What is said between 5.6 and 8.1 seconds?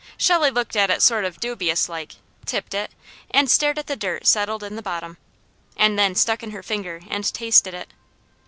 and then stuck in her finger and tasted it.